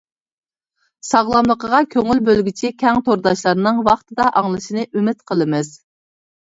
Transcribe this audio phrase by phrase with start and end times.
[1.09, 5.77] ساغلاملىقىغا كۆڭۈل بۆلگۈچى كەڭ تورداشلارنىڭ ۋاقتىدا ئاڭلىشىنى ئۈمىد قىلىمىز!